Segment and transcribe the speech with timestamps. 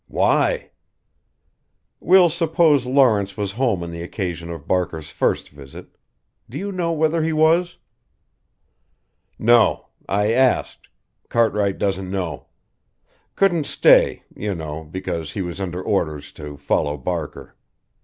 [0.07, 0.71] "Why?"
[1.99, 5.95] "We'll suppose Lawrence was home on the occasion of Barker's first visit
[6.49, 7.77] do you know whether he was?"
[9.37, 9.89] "No.
[10.09, 10.89] I asked.
[11.29, 12.47] Cartwright doesn't know.
[13.35, 17.55] Couldn't stay, you know because he was under orders to follow Barker.